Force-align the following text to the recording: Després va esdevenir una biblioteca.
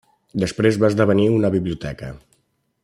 Després 0.43 0.79
va 0.83 0.89
esdevenir 0.93 1.29
una 1.35 1.55
biblioteca. 1.57 2.13